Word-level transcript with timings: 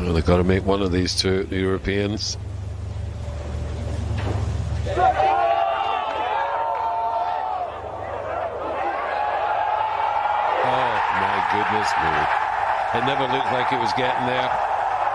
Well, 0.00 0.12
they've 0.12 0.24
got 0.24 0.36
to 0.36 0.44
make 0.44 0.66
one 0.66 0.82
of 0.82 0.92
these 0.92 1.14
two, 1.14 1.48
Europeans. 1.50 2.36
Oh 4.88 5.16
my 11.16 11.38
goodness 11.50 11.88
me. 11.96 12.12
It 12.94 13.04
never 13.06 13.26
looked 13.32 13.52
like 13.52 13.72
it 13.72 13.80
was 13.80 13.92
getting 13.96 14.26
there, 14.26 14.50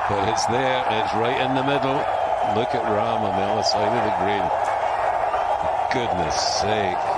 but 0.10 0.28
it's 0.30 0.46
there. 0.48 0.84
It's 0.90 1.14
right 1.14 1.40
in 1.40 1.54
the 1.54 1.64
middle. 1.64 1.98
Look 2.56 2.74
at 2.74 2.84
Ram 2.84 3.24
on 3.24 3.38
the 3.38 3.46
other 3.46 3.64
side 3.64 3.86
of 3.86 4.04
the 4.04 4.12
green. 4.18 4.44
Goodness 5.94 6.36
sake. 6.60 7.11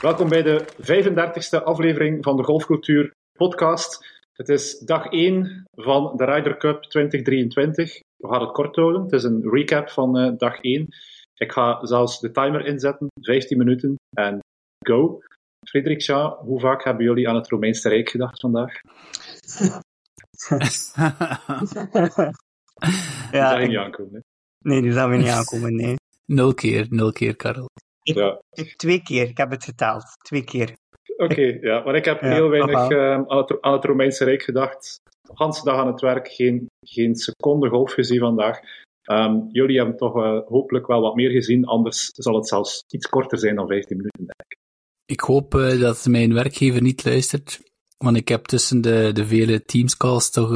Welkom 0.00 0.28
bij 0.28 0.42
de 0.42 0.64
35e 0.76 1.64
aflevering 1.64 2.24
van 2.24 2.36
de 2.36 2.42
Golfcultuur 2.42 3.12
podcast. 3.38 4.06
Het 4.32 4.48
is 4.48 4.78
dag 4.78 5.06
1 5.06 5.64
van 5.70 6.16
de 6.16 6.24
Ryder 6.24 6.56
Cup 6.56 6.82
2023. 6.82 8.00
We 8.16 8.28
gaan 8.28 8.40
het 8.40 8.52
kort 8.52 8.76
houden. 8.76 9.02
Het 9.02 9.12
is 9.12 9.22
een 9.22 9.50
recap 9.50 9.90
van 9.90 10.18
uh, 10.18 10.38
dag 10.38 10.60
1. 10.60 10.86
Ik 11.34 11.52
ga 11.52 11.86
zelfs 11.86 12.20
de 12.20 12.30
timer 12.30 12.66
inzetten, 12.66 13.06
15 13.20 13.58
minuten 13.58 13.94
en 14.16 14.38
go. 14.86 15.18
Frederik 15.68 16.02
Sja, 16.02 16.36
hoe 16.36 16.60
vaak 16.60 16.84
hebben 16.84 17.04
jullie 17.04 17.28
aan 17.28 17.36
het 17.36 17.48
Romeinse 17.48 17.88
Rijk 17.88 18.08
gedacht 18.08 18.40
vandaag? 18.40 18.72
ja, 23.32 23.58
ik... 23.58 23.68
niet 23.68 23.76
aankomen. 23.76 24.14
Hè? 24.14 24.20
Nee, 24.58 24.82
die 24.82 24.92
zou 24.92 25.10
we 25.10 25.16
niet 25.16 25.28
aankomen, 25.28 25.74
nee. 25.74 25.94
Nul 26.26 26.54
keer, 26.54 26.86
nul 26.88 27.12
keer, 27.12 27.36
Karel. 27.36 27.68
Ik, 28.02 28.14
ja. 28.14 28.40
ik, 28.50 28.76
twee 28.76 29.02
keer, 29.02 29.28
ik 29.28 29.36
heb 29.36 29.50
het 29.50 29.64
geteld. 29.64 30.04
Twee 30.22 30.44
keer. 30.44 30.74
Oké, 31.16 31.32
okay, 31.32 31.58
ja, 31.60 31.82
maar 31.84 31.94
ik 31.94 32.04
heb 32.04 32.20
ja, 32.20 32.28
heel 32.28 32.48
weinig 32.48 32.90
uh, 32.90 33.12
aan, 33.12 33.38
het, 33.38 33.60
aan, 33.60 33.72
het, 33.72 33.84
Romeinse 33.84 34.24
Rijk 34.24 34.42
gedacht. 34.42 35.00
De 35.22 35.32
hele 35.34 35.60
dag 35.64 35.76
aan 35.76 35.86
het 35.86 36.00
werk, 36.00 36.28
geen, 36.28 36.66
geen 36.86 37.14
seconde 37.14 37.68
golf 37.68 37.92
gezien 37.92 38.18
vandaag. 38.18 38.58
Um, 39.10 39.48
jullie 39.52 39.76
hebben 39.76 39.96
toch 39.96 40.16
uh, 40.16 40.40
hopelijk 40.46 40.86
wel 40.86 41.00
wat 41.00 41.14
meer 41.14 41.30
gezien, 41.30 41.64
anders 41.64 42.10
zal 42.12 42.34
het 42.34 42.48
zelfs 42.48 42.84
iets 42.88 43.08
korter 43.08 43.38
zijn 43.38 43.54
dan 43.54 43.66
15 43.66 43.96
minuten, 43.96 44.26
denk 44.26 44.40
ik. 44.48 44.58
Ik 45.04 45.20
hoop 45.20 45.54
uh, 45.54 45.80
dat 45.80 46.06
mijn 46.06 46.34
werkgever 46.34 46.82
niet 46.82 47.04
luistert, 47.04 47.60
want 47.98 48.16
ik 48.16 48.28
heb 48.28 48.44
tussen 48.44 48.80
de, 48.80 49.10
de 49.12 49.26
vele 49.26 49.64
Teamscalls 49.64 50.30
toch 50.30 50.50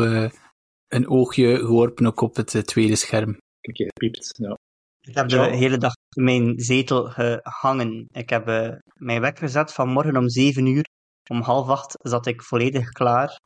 een 0.89 1.09
oogje 1.09 1.57
geworpen 1.57 2.07
ook 2.07 2.21
op 2.21 2.37
het 2.37 2.67
tweede 2.67 2.97
scherm. 2.97 3.39
Een 3.61 3.73
keer 3.73 3.93
piept, 3.93 4.35
ja. 4.39 4.59
Ik 5.07 5.15
heb 5.15 5.29
de 5.29 5.57
hele 5.57 5.79
dag 5.79 5.93
in 6.17 6.25
mijn 6.25 6.53
zetel 6.57 7.05
gehangen. 7.43 8.07
Ik 8.13 8.31
heb 8.31 8.49
uh, 8.49 8.69
mijn 8.95 9.21
wekker 9.21 9.45
gezet 9.45 9.73
vanmorgen 9.73 10.17
om 10.17 10.29
7 10.29 10.67
uur. 10.67 10.85
Om 11.31 11.41
half 11.41 11.69
acht 11.69 11.97
zat 12.03 12.27
ik 12.27 12.43
volledig 12.43 12.89
klaar. 12.89 13.41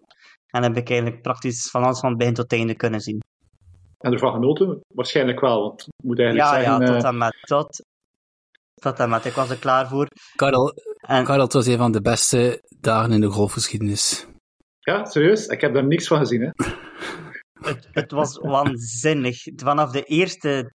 En 0.46 0.62
heb 0.62 0.76
ik 0.76 0.90
eigenlijk 0.90 1.22
praktisch 1.22 1.70
van 1.70 1.82
alles 1.82 2.00
van 2.00 2.16
begin 2.16 2.34
tot 2.34 2.52
einde 2.52 2.74
kunnen 2.74 3.00
zien. 3.00 3.20
En 3.98 4.12
ervan 4.12 4.32
genoten? 4.32 4.80
Waarschijnlijk 4.94 5.40
wel, 5.40 5.62
want 5.62 5.80
ik 5.82 6.04
moet 6.04 6.18
eigenlijk 6.18 6.48
ja, 6.48 6.54
zeggen... 6.54 6.80
Ja, 6.80 6.94
tot 6.94 7.04
en 7.04 7.18
met. 7.18 7.36
Tot, 7.40 7.82
tot 8.74 8.98
en 8.98 9.08
met. 9.08 9.24
Ik 9.24 9.32
was 9.32 9.50
er 9.50 9.58
klaar 9.58 9.88
voor. 9.88 10.08
Karel, 10.36 10.74
en... 10.96 11.24
Karel, 11.24 11.44
het 11.44 11.52
was 11.52 11.66
een 11.66 11.78
van 11.78 11.92
de 11.92 12.00
beste 12.00 12.62
dagen 12.80 13.12
in 13.12 13.20
de 13.20 13.30
golfgeschiedenis. 13.30 14.26
Ja, 14.80 15.04
serieus? 15.04 15.46
Ik 15.46 15.60
heb 15.60 15.74
daar 15.74 15.86
niks 15.86 16.06
van 16.06 16.18
gezien, 16.18 16.40
hè? 16.40 16.50
het, 17.70 17.88
het 17.90 18.10
was 18.10 18.38
waanzinnig. 18.38 19.36
Vanaf 19.56 19.90
de 19.90 20.02
eerste 20.02 20.72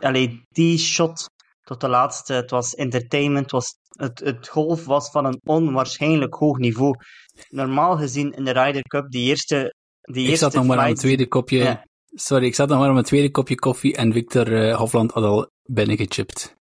allee, 0.00 0.42
die 0.48 0.78
shot 0.78 1.26
tot 1.60 1.80
de 1.80 1.88
laatste, 1.88 2.32
het 2.32 2.50
was 2.50 2.74
entertainment, 2.74 3.50
was, 3.50 3.74
het, 3.88 4.18
het 4.18 4.48
golf 4.48 4.84
was 4.84 5.10
van 5.10 5.24
een 5.24 5.40
onwaarschijnlijk 5.44 6.34
hoog 6.34 6.58
niveau. 6.58 6.94
Normaal 7.48 7.96
gezien 7.96 8.32
in 8.32 8.44
de 8.44 8.52
Ryder 8.52 8.82
Cup, 8.82 9.10
die 9.10 9.28
eerste 9.28 9.74
die 10.00 10.24
Ik 10.24 10.30
eerste 10.30 10.44
zat 10.44 10.54
nog 10.54 10.66
maar 10.66 10.78
aan 10.78 10.94
tweede 10.94 11.28
kopje... 11.28 11.58
Ja. 11.58 11.86
Sorry, 12.14 12.46
ik 12.46 12.54
zat 12.54 12.68
nog 12.68 12.78
maar 12.78 12.86
aan 12.86 12.92
mijn 12.92 13.04
tweede 13.04 13.30
kopje 13.30 13.54
koffie 13.54 13.96
en 13.96 14.12
Victor 14.12 14.68
eh, 14.68 14.76
Hofland 14.76 15.12
had 15.12 15.24
al 15.24 15.50
binnengechipt. 15.62 16.54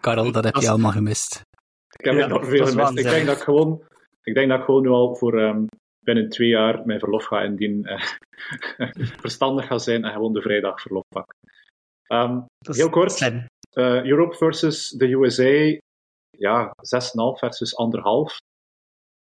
Karel, 0.00 0.32
dat 0.32 0.44
heb 0.44 0.54
Dat 0.54 0.62
je 0.62 0.68
allemaal 0.68 0.90
gemist. 0.90 1.40
Ik 1.98 2.04
heb 2.04 2.14
Ja, 2.14 2.26
dat 2.26 2.46
veel 2.46 2.66
is 2.66 2.70
gemist. 2.70 2.98
Ik 2.98 3.04
denk 3.04 3.26
dat 3.26 3.36
ik 3.36 3.42
gewoon, 3.42 3.82
ik 4.22 4.34
denk 4.34 4.48
dat 4.48 4.58
ik 4.58 4.64
gewoon 4.64 4.82
nu 4.82 4.88
al 4.88 5.16
voor 5.16 5.40
ehm, 5.40 5.64
binnen 6.04 6.28
twee 6.28 6.48
jaar 6.48 6.86
mijn 6.86 6.98
verlof 6.98 7.24
ga 7.24 7.42
indienen. 7.42 8.00
eh, 8.76 8.88
verstandig 9.24 9.66
ga 9.66 9.78
zijn 9.78 10.04
en 10.04 10.12
gewoon 10.12 10.32
de 10.32 10.42
vrijdag 10.42 10.80
verlof 10.80 11.04
pak. 11.08 11.34
Ehm, 12.12 12.40
heel 12.76 12.90
kort. 12.90 13.18
eh, 13.70 14.04
Europe 14.04 14.36
versus 14.36 14.88
de 14.90 15.06
USA. 15.12 15.78
Ja, 16.30 16.74
6,5 16.80 17.38
versus 17.38 17.76
anderhalf. 17.76 18.36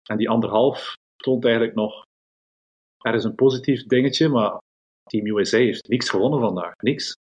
En 0.08 0.16
die 0.16 0.28
anderhalf 0.28 0.94
toont 1.16 1.44
eigenlijk 1.44 1.74
nog. 1.74 2.04
Er 2.98 3.14
is 3.14 3.24
een 3.24 3.34
positief 3.34 3.86
dingetje, 3.86 4.28
maar 4.28 4.58
Team 5.02 5.26
USA 5.26 5.56
heeft 5.56 5.88
niks 5.88 6.08
gewonnen 6.08 6.40
vandaag. 6.40 6.72
Niks. 6.76 7.16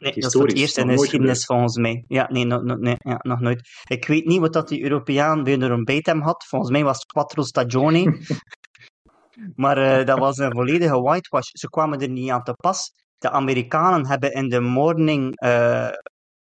Nee, 0.00 0.12
dat 0.14 0.24
is 0.24 0.32
voor 0.32 0.46
het 0.46 0.56
eerst 0.56 0.76
in 0.76 0.86
de 0.86 0.92
geschiedenis 0.98 1.44
volgens 1.44 1.76
mij. 1.76 2.04
Ja, 2.08 2.28
nee, 2.30 2.44
no- 2.44 2.60
no- 2.60 2.74
nee, 2.74 2.96
ja, 2.98 3.18
nog 3.22 3.40
nooit. 3.40 3.68
Ik 3.88 4.06
weet 4.06 4.24
niet 4.24 4.40
wat 4.40 4.52
dat 4.52 4.68
die 4.68 4.82
Europeaan 4.82 5.42
bij 5.44 5.56
de 5.56 5.72
ontbijt 5.72 6.06
hem 6.06 6.20
had. 6.20 6.44
Volgens 6.44 6.70
mij 6.70 6.84
was 6.84 6.96
het 6.96 7.06
Quattro 7.06 7.42
Stagioni. 7.42 8.04
maar 9.64 9.78
eh, 9.78 10.06
dat 10.06 10.18
was 10.18 10.38
een 10.38 10.52
volledige 10.52 11.00
whitewash. 11.00 11.48
Ze 11.52 11.68
kwamen 11.68 12.00
er 12.00 12.08
niet 12.08 12.30
aan 12.30 12.42
te 12.42 12.52
pas. 12.52 12.90
De 13.18 13.30
Amerikanen 13.30 14.06
hebben 14.06 14.32
in 14.32 14.48
de 14.48 14.60
morning 14.60 15.36
eh 15.36 15.88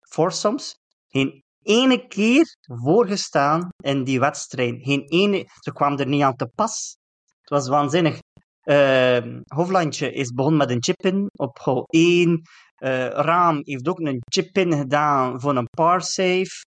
foursomes 0.09 0.75
geen 1.07 1.43
ene 1.63 2.07
keer 2.07 2.55
voorgestaan 2.61 3.69
in 3.83 4.03
die 4.03 4.19
wedstrijd. 4.19 4.75
Geen 4.81 5.03
ene, 5.07 5.47
ze 5.59 5.71
kwamen 5.73 5.99
er 5.99 6.07
niet 6.07 6.21
aan 6.21 6.35
te 6.35 6.51
pas. 6.55 6.97
Het 7.41 7.49
was 7.49 7.67
waanzinnig. 7.67 8.19
Eh, 8.61 9.23
Hoflandje 9.45 10.13
is 10.13 10.31
begonnen 10.31 10.59
met 10.59 10.69
een 10.69 10.83
chip-in 10.83 11.29
op 11.31 11.57
hole 11.57 11.83
1. 11.87 12.41
Eh, 12.75 13.07
Raam 13.07 13.59
heeft 13.63 13.87
ook 13.87 13.99
een 13.99 14.21
chip-in 14.29 14.73
gedaan 14.73 15.41
voor 15.41 15.55
een 15.55 15.69
par 15.69 16.01
save. 16.01 16.65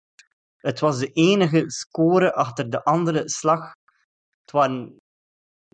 Het 0.56 0.81
was 0.81 0.99
de 0.99 1.09
enige 1.09 1.65
score 1.66 2.34
achter 2.34 2.71
de 2.71 2.82
andere 2.82 3.28
slag. 3.28 3.72
Het 4.41 4.50
waren, 4.50 4.97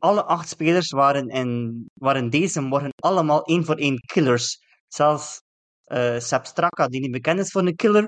alle 0.00 0.24
acht 0.24 0.48
spelers 0.48 0.90
waren, 0.90 1.28
in, 1.28 1.84
waren 1.94 2.30
deze 2.30 2.60
morgen 2.60 2.90
allemaal 3.02 3.42
één 3.44 3.64
voor 3.64 3.76
één 3.76 3.98
killers. 3.98 4.58
Zelfs 4.88 5.40
eh 5.84 6.18
Sepp 6.18 6.46
Straka, 6.46 6.88
die 6.88 7.00
niet 7.00 7.10
bekend 7.10 7.38
is 7.38 7.50
voor 7.50 7.66
een 7.66 7.76
killer, 7.76 8.06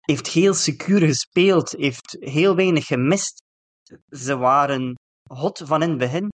heeft 0.00 0.26
heel 0.26 0.54
secuur 0.54 1.00
gespeeld, 1.00 1.70
heeft 1.70 2.16
heel 2.20 2.54
weinig 2.54 2.86
gemist. 2.86 3.42
Ze 4.10 4.36
waren 4.36 4.94
hot 5.30 5.62
van 5.64 5.82
in 5.82 5.88
het 5.88 5.98
begin. 5.98 6.28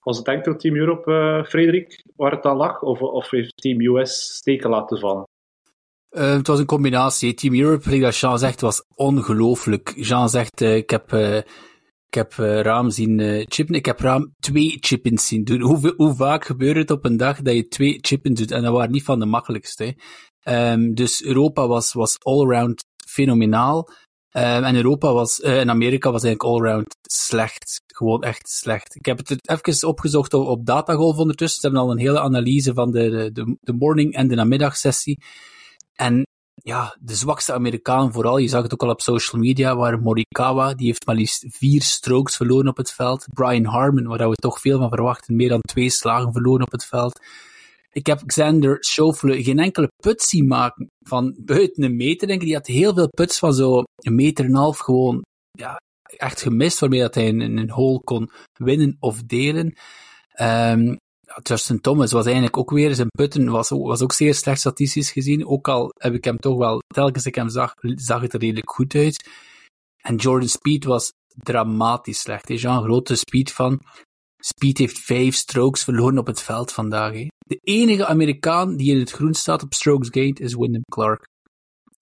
Was 0.00 0.18
het 0.18 0.26
enkel 0.26 0.56
Team 0.56 0.76
Europe, 0.76 1.12
eh, 1.12 1.48
Frederik, 1.48 2.02
waar 2.16 2.30
het 2.30 2.44
aan 2.44 2.56
lag? 2.56 2.82
Of, 2.82 3.00
of 3.00 3.30
heeft 3.30 3.56
Team 3.56 3.80
US 3.80 4.36
steken 4.36 4.70
laten 4.70 4.98
vallen? 4.98 5.24
Eh, 6.08 6.32
het 6.32 6.46
was 6.46 6.58
een 6.58 6.66
combinatie. 6.66 7.34
Team 7.34 7.54
Europe, 7.54 7.98
dat 7.98 8.16
Jean 8.16 8.38
zegt, 8.38 8.60
was 8.60 8.84
ongelooflijk. 8.94 9.92
Jean 9.96 10.28
zegt, 10.28 10.60
eh, 10.60 10.76
ik 10.76 10.90
heb, 10.90 11.12
eh, 11.12 11.38
heb 12.16 12.38
eh, 12.38 12.60
Raam 12.60 12.90
zien 12.90 13.20
eh, 13.20 13.44
chippen. 13.48 13.74
Ik 13.74 13.86
heb 13.86 14.00
Raam 14.00 14.34
twee 14.38 14.76
chippins 14.80 15.26
zien 15.26 15.44
doen. 15.44 15.60
Hoe, 15.60 15.94
hoe 15.96 16.14
vaak 16.14 16.44
gebeurt 16.44 16.76
het 16.76 16.90
op 16.90 17.04
een 17.04 17.16
dag 17.16 17.42
dat 17.42 17.54
je 17.54 17.68
twee 17.68 17.98
chippins 18.00 18.38
doet? 18.38 18.50
En 18.50 18.62
dat 18.62 18.72
waren 18.72 18.90
niet 18.90 19.04
van 19.04 19.18
de 19.18 19.26
makkelijkste. 19.26 19.96
Ehm, 20.40 20.92
dus 20.92 21.22
Europa 21.22 21.66
was, 21.66 21.92
was 21.92 22.16
allround 22.18 22.84
fenomenaal. 23.08 23.88
Ehm, 24.30 24.64
en 24.64 24.76
Europa 24.76 25.12
was, 25.12 25.40
eh, 25.40 25.60
en 25.60 25.70
Amerika 25.70 26.10
was 26.12 26.22
eigenlijk 26.22 26.54
allround 26.54 26.96
slecht. 27.02 27.82
Gewoon 27.86 28.22
echt 28.22 28.48
slecht. 28.48 28.94
Ik 28.94 29.06
heb 29.06 29.18
het 29.18 29.48
even 29.48 29.88
opgezocht 29.88 30.34
op, 30.34 30.66
Datagolf 30.66 31.16
ondertussen. 31.16 31.60
Ze 31.60 31.66
hebben 31.66 31.84
al 31.84 31.90
een 31.90 31.98
hele 31.98 32.20
analyse 32.20 32.74
van 32.74 32.90
de, 32.90 33.30
de, 33.32 33.56
de 33.60 33.72
morning- 33.72 34.14
en 34.14 34.28
de 34.28 34.34
namiddagsessie. 34.34 35.22
En 35.94 36.26
ja, 36.62 36.96
de 37.00 37.14
zwakste 37.14 37.52
Amerikaan 37.52 38.12
vooral, 38.12 38.38
je 38.38 38.48
zag 38.48 38.62
het 38.62 38.72
ook 38.72 38.82
al 38.82 38.90
op 38.90 39.00
social 39.00 39.40
media, 39.40 39.76
waren 39.76 40.02
Morikawa, 40.02 40.74
die 40.74 40.86
heeft 40.86 41.06
maar 41.06 41.14
liefst 41.14 41.44
vier 41.48 41.82
strokes 41.82 42.36
verloren 42.36 42.68
op 42.68 42.76
het 42.76 42.92
veld. 42.92 43.26
Brian 43.32 43.64
Harmon, 43.64 44.06
waar 44.06 44.28
we 44.28 44.34
toch 44.34 44.60
veel 44.60 44.78
van 44.78 44.88
verwachten, 44.88 45.36
meer 45.36 45.48
dan 45.48 45.60
twee 45.60 45.90
slagen 45.90 46.32
verloren 46.32 46.64
op 46.64 46.72
het 46.72 46.84
veld. 46.84 47.20
Ik 47.90 48.06
heb 48.06 48.22
Xander 48.26 48.76
Schauffele 48.80 49.42
geen 49.42 49.58
enkele 49.58 49.88
put 50.02 50.22
zien 50.22 50.46
maken 50.46 50.90
van 51.00 51.36
buiten 51.44 51.82
een 51.82 51.96
meter, 51.96 52.28
denk 52.28 52.40
ik. 52.40 52.46
Die 52.46 52.56
had 52.56 52.66
heel 52.66 52.94
veel 52.94 53.08
puts 53.08 53.38
van 53.38 53.54
zo 53.54 53.82
een 53.96 54.14
meter 54.14 54.44
en 54.44 54.50
een 54.50 54.56
half 54.56 54.78
gewoon, 54.78 55.22
ja, 55.50 55.80
echt 56.16 56.42
gemist, 56.42 56.78
waarmee 56.78 57.00
dat 57.00 57.14
hij 57.14 57.28
een, 57.28 57.40
een 57.40 57.70
hole 57.70 58.00
kon 58.00 58.30
winnen 58.52 58.96
of 58.98 59.22
delen. 59.22 59.74
Ja, 60.34 60.98
Justin 61.42 61.80
Thomas 61.80 62.12
was 62.12 62.24
eigenlijk 62.24 62.56
ook 62.56 62.70
weer, 62.70 62.94
zijn 62.94 63.08
putten 63.08 63.50
was, 63.50 63.68
was 63.68 64.02
ook 64.02 64.12
zeer 64.12 64.34
slecht 64.34 64.58
statistisch 64.58 65.10
gezien. 65.10 65.46
Ook 65.46 65.68
al 65.68 65.90
heb 65.98 66.14
ik 66.14 66.24
hem 66.24 66.36
toch 66.36 66.58
wel, 66.58 66.82
telkens 66.94 67.26
ik 67.26 67.34
hem 67.34 67.48
zag, 67.48 67.72
zag 67.80 68.20
het 68.20 68.32
er 68.32 68.40
redelijk 68.40 68.70
goed 68.70 68.94
uit. 68.94 69.28
En 70.02 70.16
Jordan 70.16 70.48
Speed 70.48 70.84
was 70.84 71.12
dramatisch 71.26 72.20
slecht. 72.20 72.48
Hij 72.48 72.56
is 72.56 72.62
een 72.62 72.82
grote 72.82 73.16
Speed 73.16 73.52
van. 73.52 73.80
Speed 74.36 74.78
heeft 74.78 74.98
vijf 74.98 75.34
strokes 75.34 75.84
verloren 75.84 76.18
op 76.18 76.26
het 76.26 76.42
veld 76.42 76.72
vandaag. 76.72 77.12
De 77.38 77.58
enige 77.60 78.06
Amerikaan 78.06 78.76
die 78.76 78.92
in 78.92 78.98
het 78.98 79.10
groen 79.10 79.34
staat 79.34 79.62
op 79.62 79.74
strokes 79.74 80.08
gained 80.10 80.40
is 80.40 80.54
Wyndham 80.54 80.82
Clark. 80.90 81.24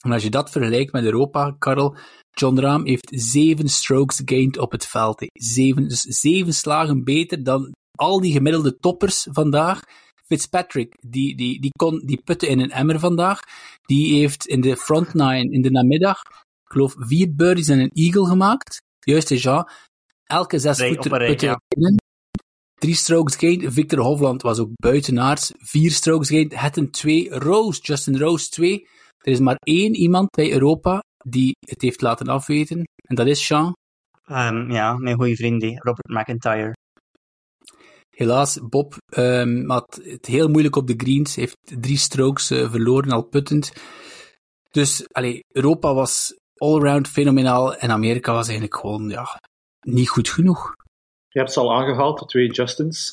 En 0.05 0.13
als 0.13 0.23
je 0.23 0.31
dat 0.31 0.51
vergelijkt 0.51 0.93
met 0.93 1.05
Europa, 1.05 1.57
Karel, 1.59 1.97
John 2.31 2.59
Rahm 2.59 2.87
heeft 2.87 3.09
zeven 3.11 3.69
strokes 3.69 4.23
gained 4.25 4.59
op 4.59 4.73
het 4.73 4.87
veld. 4.87 5.25
Zeven, 5.33 5.89
dus 5.89 6.01
zeven 6.01 6.55
slagen 6.55 7.05
beter 7.05 7.43
dan 7.45 7.73
al 7.95 8.21
die 8.21 8.33
gemiddelde 8.33 8.79
toppers 8.79 9.27
vandaag. 9.31 9.83
Fitzpatrick, 10.27 10.97
die, 11.01 11.37
die, 11.37 11.61
die 11.61 11.71
kon 11.77 12.03
die 12.05 12.21
putten 12.25 12.49
in 12.49 12.61
een 12.61 12.71
emmer 12.71 12.99
vandaag. 12.99 13.41
Die 13.87 14.19
heeft 14.19 14.47
in 14.47 14.61
de 14.61 14.77
front 14.77 15.15
nine 15.15 15.51
in 15.51 15.63
de 15.63 15.71
namiddag, 15.71 16.21
ik 16.21 16.71
geloof, 16.73 16.95
vier 16.99 17.35
birdies 17.35 17.69
en 17.69 17.79
een 17.79 17.91
eagle 17.95 18.27
gemaakt. 18.27 18.83
Juist 18.99 19.31
is 19.31 19.43
ja. 19.43 19.69
Elke 20.25 20.59
zes 20.59 20.79
rij, 20.79 20.95
putten 20.95 21.49
ja. 21.49 21.61
in. 21.69 21.99
Drie 22.75 22.95
strokes 22.95 23.37
gained. 23.37 23.73
Victor 23.73 23.99
Hovland 23.99 24.43
was 24.43 24.59
ook 24.59 24.71
buitenaards. 24.75 25.53
Vier 25.59 25.91
strokes 25.91 26.29
gained. 26.29 26.55
Hatton 26.55 26.91
twee. 26.91 27.31
Rose, 27.31 27.81
Justin 27.83 28.19
Rose 28.19 28.49
twee. 28.49 28.89
Er 29.19 29.33
is 29.33 29.39
maar 29.39 29.57
één 29.63 29.95
iemand 29.95 30.31
bij 30.31 30.53
Europa 30.53 31.03
die 31.27 31.57
het 31.67 31.83
heeft 31.83 32.01
laten 32.01 32.27
afweten. 32.27 32.85
En 33.09 33.15
dat 33.15 33.27
is 33.27 33.47
Sean. 33.47 33.73
Ehm, 34.25 34.71
ja, 34.71 34.97
mijn 34.97 35.17
goede 35.17 35.37
vriend, 35.37 35.63
hè, 35.63 35.69
Robert 35.69 36.09
McIntyre. 36.09 36.73
Helaas, 38.15 38.61
Bob 38.69 38.95
ehm, 39.07 39.69
had 39.71 40.01
het 40.03 40.27
heel 40.27 40.49
moeilijk 40.49 40.77
op 40.77 40.87
de 40.87 40.95
greens. 40.97 41.37
Heeft 41.37 41.57
drie 41.81 41.99
strokes 41.99 42.51
eh, 42.51 42.71
verloren, 42.71 43.11
al 43.11 43.23
puttend. 43.23 43.73
Dus, 44.71 45.05
allee, 45.13 45.45
Europa 45.53 45.95
was 45.95 46.37
allround 46.57 47.09
fenomenaal. 47.09 47.75
En 47.75 47.91
Amerika 47.91 48.33
was 48.33 48.49
eigenlijk 48.49 48.77
gewoon, 48.77 49.09
ja, 49.09 49.41
niet 49.87 50.09
goed 50.09 50.29
genoeg. 50.29 50.73
Je 51.29 51.39
hebt 51.39 51.53
ze 51.53 51.61
al 51.61 51.75
aangehaald, 51.75 52.19
de 52.19 52.27
twee 52.27 52.51
Justins. 52.51 53.13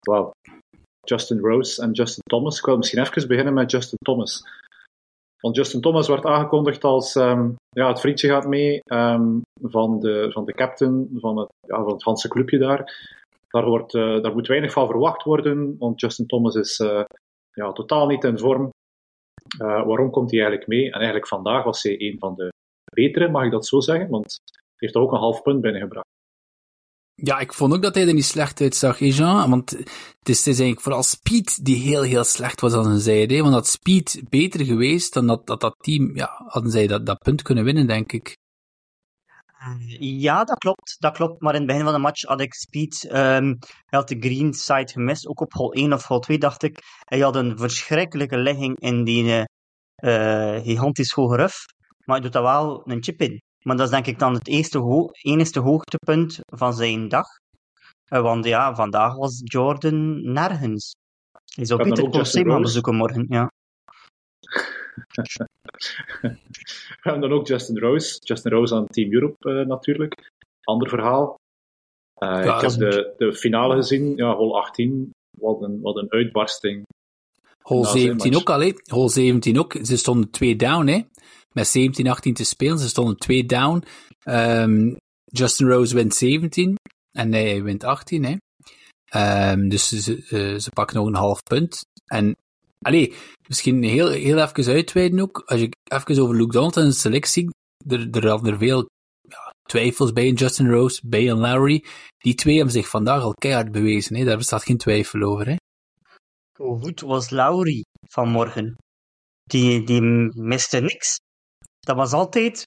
Wauw. 0.00 0.30
Justin 1.04 1.38
Rose 1.38 1.82
en 1.82 1.92
Justin 1.92 2.22
Thomas. 2.22 2.58
Ik 2.58 2.64
wil 2.64 2.76
misschien 2.76 3.00
even 3.00 3.28
beginnen 3.28 3.54
met 3.54 3.70
Justin 3.70 3.98
Thomas. 4.02 4.42
Want 5.40 5.56
Justin 5.56 5.80
Thomas 5.80 6.08
werd 6.08 6.24
aangekondigd 6.24 6.84
als 6.84 7.14
ehm, 7.14 7.50
ja, 7.68 7.88
het 7.88 8.00
vriendje 8.00 8.28
gaat 8.28 8.46
mee 8.46 8.80
ehm, 8.84 9.38
van, 9.62 10.00
de, 10.00 10.30
van 10.32 10.44
de 10.44 10.52
captain 10.52 11.08
van 11.14 11.38
het, 11.38 11.48
ja, 11.60 11.82
van 11.84 12.12
het 12.12 12.28
clubje 12.28 12.58
daar. 12.58 13.12
Daar, 13.54 13.64
wordt, 13.64 13.94
eh, 13.94 14.22
daar 14.22 14.32
moet 14.32 14.46
weinig 14.46 14.72
van 14.72 14.86
verwacht 14.86 15.22
worden, 15.22 15.78
want 15.78 16.00
Justin 16.00 16.26
Thomas 16.26 16.54
is 16.54 16.78
eh, 16.78 17.04
ja, 17.50 17.72
totaal 17.72 18.06
niet 18.06 18.24
in 18.24 18.38
vorm. 18.38 18.70
Eh, 19.58 19.66
waarom 19.66 20.10
komt 20.10 20.30
hij 20.30 20.40
eigenlijk 20.40 20.68
mee? 20.68 20.84
En 20.84 20.92
eigenlijk 20.92 21.28
vandaag 21.28 21.64
was 21.64 21.82
hij 21.82 22.00
een 22.00 22.18
van 22.18 22.34
de 22.34 22.52
betere, 22.94 23.30
mag 23.30 23.44
ik 23.44 23.50
dat 23.50 23.66
zo 23.66 23.80
zeggen? 23.80 24.08
Want 24.08 24.38
hij 24.46 24.62
heeft 24.76 24.94
ook 24.94 25.12
een 25.12 25.18
half 25.18 25.42
punt 25.42 25.60
binnengebracht. 25.60 26.06
Ja, 27.14 27.38
ik 27.38 27.52
vond 27.52 27.74
ook 27.74 27.82
dat 27.82 27.94
hij 27.94 28.06
er 28.06 28.14
niet 28.14 28.24
slecht 28.24 28.60
uitzag, 28.60 28.98
Jean? 28.98 29.50
Want 29.50 29.70
het 30.18 30.28
is, 30.28 30.46
eigenlijk 30.46 30.80
vooral 30.80 31.02
Speed 31.02 31.64
die 31.64 31.76
heel, 31.76 32.02
heel 32.02 32.24
slecht 32.24 32.60
was 32.60 32.74
aan 32.74 32.84
zijn 32.84 32.98
zijde. 32.98 33.42
Want 33.42 33.54
had 33.54 33.66
Speed 33.66 34.22
beter 34.28 34.64
geweest, 34.64 35.14
dan 35.14 35.26
dat 35.26 35.46
dat, 35.46 35.60
dat 35.60 35.74
team, 35.78 36.16
ja, 36.16 36.42
hadden 36.46 36.70
zij 36.70 36.86
dat, 36.86 37.06
dat 37.06 37.18
punt 37.18 37.42
kunnen 37.42 37.64
winnen, 37.64 37.86
denk 37.86 38.12
ik. 38.12 38.36
Ja, 39.98 40.44
dat 40.44 40.58
klopt, 40.58 40.96
dat 40.98 41.16
klopt. 41.16 41.40
Maar 41.40 41.52
in 41.54 41.58
het 41.58 41.68
begin 41.68 41.84
van 41.84 41.92
de 41.92 41.98
match 41.98 42.22
had 42.22 42.40
ik 42.40 42.54
Speed, 42.54 43.04
ehm, 43.04 43.54
hij 43.84 43.98
had 43.98 44.08
de 44.08 44.18
green 44.20 44.52
side 44.52 44.88
gemist. 44.92 45.26
Ook 45.26 45.40
op 45.40 45.52
hol 45.52 45.74
1 45.74 45.92
of 45.92 46.06
hol 46.06 46.18
2 46.20 46.38
dacht 46.38 46.62
ik. 46.62 46.78
Hij 47.04 47.20
had 47.20 47.36
een 47.36 47.58
verschrikkelijke 47.58 48.38
ligging 48.38 48.80
in 48.80 49.04
die 49.04 49.30
eh, 49.32 49.44
eh, 50.56 50.62
gigantisch 50.62 51.12
hoge 51.12 51.36
ruf. 51.36 51.64
Maar 52.04 52.16
hij 52.16 52.24
doet 52.24 52.32
daar 52.32 52.42
wel 52.42 52.82
een 52.84 53.02
chip 53.02 53.20
in. 53.20 53.42
Maar 53.62 53.76
dat 53.76 53.86
is 53.86 53.92
denk 53.92 54.06
ik 54.06 54.18
dan 54.18 54.34
het 54.34 54.48
eerste 54.48 54.78
ho 54.78 55.08
enigste 55.22 55.60
hoogtepunt 55.60 56.38
van 56.44 56.74
zijn 56.74 57.08
dag. 57.08 57.26
Eh, 58.04 58.20
want 58.20 58.44
ja, 58.44 58.74
vandaag 58.74 59.14
was 59.16 59.40
Jordan 59.44 60.32
nergens. 60.32 60.94
Hij 61.54 61.64
zou 61.64 61.80
gaan 61.82 62.10
Rose. 62.10 62.44
bezoeken 62.60 62.94
morgen, 62.94 63.26
ja. 63.28 63.50
En 67.02 67.20
dan 67.20 67.32
ook 67.32 67.46
Justin 67.46 67.78
Rose. 67.78 68.18
Justin 68.22 68.52
Rose 68.52 68.74
aan 68.74 68.86
Team 68.86 69.12
Europe 69.12 69.50
eh, 69.50 69.66
natuurlijk. 69.66 70.30
Ander 70.62 70.88
verhaal. 70.88 71.34
Eh, 72.14 72.44
Ja, 72.44 72.54
ik 72.54 72.60
heb 72.60 72.70
de, 72.70 73.14
de 73.16 73.32
finale 73.34 73.74
gezien, 73.74 74.16
ja, 74.16 74.34
hol 74.34 74.56
18. 74.58 75.10
Wat 75.38 75.62
een, 75.62 75.80
wat 75.80 75.96
een 75.96 76.10
uitbarsting. 76.10 76.82
Hol 77.62 77.82
Na 77.82 77.88
zijn 77.88 78.00
17 78.02 78.30
match. 78.32 78.40
ook 78.42 78.50
al, 78.50 78.60
hè. 78.60 78.72
Hol 78.90 79.08
17 79.08 79.58
ook. 79.58 79.76
Ze 79.82 79.96
stonden 79.96 80.30
twee 80.30 80.56
down, 80.56 80.86
hè. 80.86 81.00
Met 81.52 81.66
17, 81.66 82.08
18 82.08 82.34
te 82.34 82.44
spelen. 82.44 82.78
Ze 82.78 82.88
stonden 82.88 83.16
twee 83.16 83.46
down. 83.46 83.84
Ehm, 84.22 84.94
Justin 85.24 85.68
Rose 85.68 85.94
wint 85.94 86.14
17. 86.14 86.76
En 87.12 87.32
hij 87.32 87.62
wint 87.62 87.84
18, 87.84 88.24
hè. 88.24 88.34
Ehm, 89.04 89.68
dus 89.68 89.88
ze, 89.88 90.00
ze, 90.00 90.56
ze 90.60 90.70
pakken 90.70 90.96
nog 90.96 91.06
een 91.06 91.14
half 91.14 91.42
punt. 91.42 91.82
En, 92.04 92.36
allee, 92.84 93.14
misschien 93.48 93.82
heel, 93.82 94.10
heel 94.10 94.38
even 94.38 94.72
uitweiden 94.72 95.20
ook. 95.20 95.42
Als 95.46 95.60
je 95.60 95.68
even 95.84 96.22
over 96.22 96.36
Luke 96.36 96.52
Donald 96.52 96.76
en 96.76 96.92
selectie, 96.92 97.50
er, 97.86 98.10
er 98.10 98.28
hadden 98.28 98.52
er 98.52 98.58
veel 98.58 98.88
ja, 99.20 99.50
twijfels 99.68 100.12
bij 100.12 100.26
in 100.26 100.34
Justin 100.34 100.70
Rose, 100.70 101.00
bij 101.06 101.28
en 101.28 101.38
Lowry. 101.38 101.84
Die 102.18 102.34
twee 102.34 102.54
hebben 102.54 102.72
zich 102.72 102.88
vandaag 102.88 103.22
al 103.22 103.34
keihard 103.34 103.72
bewezen, 103.72 104.16
hè. 104.16 104.24
Daar 104.24 104.36
bestaat 104.36 104.62
geen 104.62 104.78
twijfel 104.78 105.22
over, 105.22 105.46
hè. 105.46 105.56
Hoe 106.58 106.80
goed 106.80 107.00
was 107.00 107.30
Laurie 107.30 107.86
vanmorgen? 108.08 108.76
Die, 109.42 109.84
die 109.84 110.00
miste 110.32 110.80
niks. 110.80 111.20
Dat 111.80 111.96
was 111.96 112.12
altijd 112.12 112.66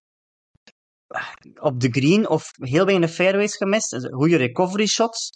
op 1.59 1.79
de 1.79 1.89
green 1.89 2.29
of 2.29 2.51
heel 2.51 2.85
weinig 2.85 3.11
fairways 3.11 3.55
gemist. 3.55 4.07
Goede 4.11 4.35
recovery 4.37 4.85
shots. 4.85 5.29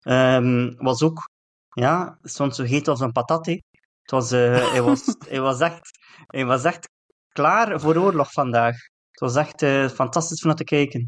Ehm, 0.00 0.74
was 0.76 1.02
ook, 1.02 1.28
ja, 1.68 2.18
stond 2.22 2.54
zo 2.54 2.62
heet 2.62 2.88
als 2.88 3.00
een 3.00 3.12
patat. 3.12 3.46
hè. 3.46 3.58
Het 4.04 4.10
was, 4.10 4.32
eh, 4.32 4.72
hij, 4.72 4.82
was, 4.82 5.16
hij, 5.28 5.40
was 5.40 5.60
echt, 5.60 5.90
hij 6.26 6.44
was 6.44 6.64
echt 6.64 6.88
klaar 7.28 7.80
voor 7.80 7.96
oorlog 7.96 8.32
vandaag. 8.32 8.76
Het 9.10 9.20
was 9.20 9.36
echt 9.36 9.62
eh, 9.62 9.88
fantastisch 9.88 10.42
om 10.42 10.48
naar 10.48 10.56
te 10.56 10.64
kijken. 10.64 11.04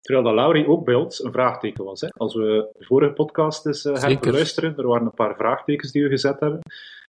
Terwijl 0.00 0.24
dat 0.24 0.34
Laurie 0.34 0.68
ook 0.68 0.84
bij 0.84 0.94
ons 0.94 1.24
een 1.24 1.32
vraagteken 1.32 1.84
was. 1.84 2.00
Hè. 2.00 2.08
Als 2.08 2.34
we 2.34 2.70
de 2.78 2.84
vorige 2.84 3.12
podcast 3.12 3.66
eens 3.66 3.84
luisteren, 4.20 4.76
er 4.76 4.86
waren 4.86 5.06
een 5.06 5.14
paar 5.14 5.36
vraagtekens 5.36 5.92
die 5.92 6.02
we 6.02 6.08
gezet 6.08 6.40
hebben. 6.40 6.58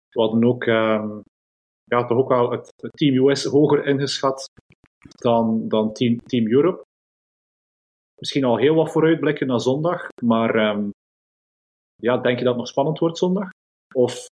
We 0.10 0.22
hadden 0.22 0.46
ook, 0.46 0.64
ehm, 0.64 1.20
ja, 1.84 2.06
toch 2.06 2.18
ook 2.18 2.30
wel 2.30 2.52
het, 2.52 2.74
het 2.82 2.92
Team 2.92 3.28
US 3.28 3.44
hoger 3.44 3.86
ingeschat 3.86 4.50
dan, 5.08 5.68
dan 5.68 5.94
team, 5.94 6.18
team 6.18 6.48
Europe. 6.48 6.82
Misschien 8.20 8.44
al 8.44 8.58
heel 8.58 8.76
wat 8.76 8.92
vooruitblikken 8.92 9.48
naar 9.48 9.60
zondag, 9.60 10.08
maar 10.24 10.56
ehm, 10.56 10.90
ja, 11.96 12.18
denk 12.18 12.38
je 12.38 12.44
dat 12.44 12.54
het 12.54 12.62
nog 12.62 12.68
spannend 12.68 13.00
wordt 13.00 13.18
zondag? 13.18 13.50
Of 13.94 14.28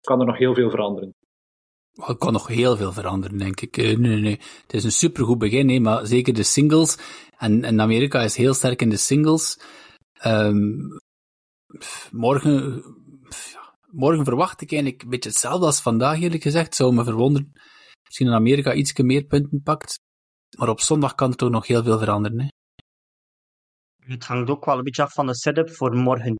kan 0.00 0.20
er 0.20 0.26
nog 0.26 0.38
heel 0.38 0.54
veel 0.54 0.70
veranderen? 0.70 1.14
Wel, 1.92 2.06
Het 2.06 2.18
kan 2.18 2.32
nog 2.32 2.46
heel 2.46 2.76
veel 2.76 2.92
veranderen, 2.92 3.38
denk 3.38 3.60
ik. 3.60 3.76
Eh, 3.76 3.84
nee, 3.84 3.96
nee, 3.96 4.20
nee. 4.20 4.40
Het 4.62 4.74
is 4.74 4.84
een 4.84 4.92
supergoed 4.92 5.38
begin, 5.38 5.68
hè, 5.68 5.78
maar 5.78 6.06
zeker 6.06 6.34
de 6.34 6.42
singles. 6.42 6.98
En, 7.36 7.64
en 7.64 7.80
Amerika 7.80 8.22
is 8.22 8.36
heel 8.36 8.54
sterk 8.54 8.82
in 8.82 8.90
de 8.90 8.96
singles. 8.96 9.60
Ehm, 10.12 10.78
pff, 11.78 12.12
morgen, 12.12 12.82
morgen 13.90 14.24
verwacht 14.24 14.60
ik 14.60 14.72
eigenlijk 14.72 15.02
een 15.02 15.10
beetje 15.10 15.30
hetzelfde 15.30 15.66
als 15.66 15.80
vandaag, 15.80 16.20
eerlijk 16.20 16.42
gezegd. 16.42 16.74
Zou 16.74 16.94
me 16.94 17.04
verwonderen. 17.04 17.52
Misschien 18.04 18.26
dat 18.26 18.36
Amerika 18.36 18.72
iets 18.72 18.92
meer 18.92 19.24
punten 19.24 19.62
pakt. 19.62 19.98
Maar 20.58 20.68
op 20.68 20.80
zondag 20.80 21.14
kan 21.14 21.30
er 21.30 21.36
toch 21.36 21.50
nog 21.50 21.66
heel 21.66 21.82
veel 21.82 21.98
veranderen. 21.98 22.40
Hè. 22.40 22.46
Het 24.14 24.24
hangt 24.24 24.50
ook 24.50 24.64
wel 24.64 24.78
een 24.78 24.84
beetje 24.84 25.02
af 25.02 25.12
van 25.12 25.26
de 25.26 25.34
setup 25.34 25.70
voor 25.70 25.96
morgen. 25.96 26.38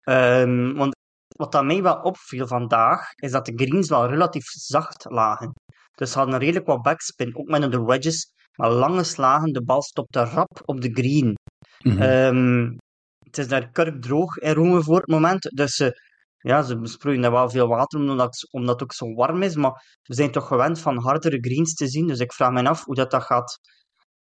Ehm, 0.00 0.74
want 0.74 0.96
wat 1.38 1.54
aan 1.54 1.66
mij 1.66 1.82
wel 1.82 2.00
opviel 2.00 2.46
vandaag, 2.46 3.12
is 3.14 3.30
dat 3.30 3.46
de 3.46 3.52
greens 3.56 3.88
wel 3.88 4.08
relatief 4.08 4.44
zacht 4.44 5.06
lagen. 5.08 5.52
Dus 5.94 6.12
ze 6.12 6.18
hadden 6.18 6.38
redelijk 6.38 6.66
wat 6.66 6.82
backspin, 6.82 7.36
ook 7.36 7.48
met 7.48 7.72
de 7.72 7.84
wedges. 7.84 8.32
Maar 8.56 8.70
lange 8.70 9.04
slagen, 9.04 9.52
de 9.52 9.64
bal 9.64 9.82
stopte 9.82 10.24
rap 10.24 10.60
op 10.64 10.80
de 10.80 10.90
green. 10.92 11.34
Mhm. 11.78 12.02
Ehm, 12.02 12.76
het 13.24 13.38
is 13.38 13.48
daar 13.48 13.70
kurkdroog 13.70 14.36
in 14.36 14.52
Rome 14.52 14.82
voor 14.82 14.96
het 14.96 15.08
moment. 15.08 15.42
Dus 15.42 15.74
ze, 15.74 16.00
ja, 16.38 16.62
ze 16.62 16.78
besproeien 16.78 17.20
daar 17.20 17.30
wel 17.32 17.50
veel 17.50 17.68
water 17.68 18.00
omdat, 18.00 18.48
omdat 18.50 18.74
het 18.74 18.82
ook 18.82 18.92
zo 18.92 19.14
warm 19.14 19.42
is. 19.42 19.56
Maar 19.56 19.98
we 20.02 20.14
zijn 20.14 20.30
toch 20.30 20.46
gewend 20.46 20.80
van 20.80 20.98
hardere 20.98 21.38
greens 21.40 21.74
te 21.74 21.88
zien. 21.88 22.06
Dus 22.06 22.18
ik 22.18 22.32
vraag 22.32 22.52
me 22.52 22.68
af 22.68 22.84
hoe 22.84 22.94
dat, 22.94 23.10
dat 23.10 23.22
gaat 23.22 23.58